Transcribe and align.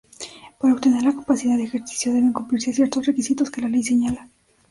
Para 0.57 0.73
obtener 0.73 1.03
la 1.03 1.13
capacidad 1.13 1.55
de 1.57 1.63
ejercicio 1.65 2.11
deben 2.11 2.33
cumplirse 2.33 2.73
ciertos 2.73 3.05
requisitos 3.05 3.51
que 3.51 3.61
la 3.61 3.69
ley 3.69 3.83
señala. 3.83 4.29